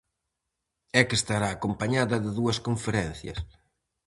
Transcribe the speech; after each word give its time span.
E 0.99 1.01
que 1.07 1.17
estará 1.21 1.47
acompañada 1.51 2.15
de 2.23 2.29
dúas 2.39 2.57
conferencias. 2.67 3.39